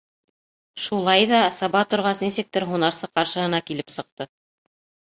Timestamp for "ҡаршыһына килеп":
3.21-3.99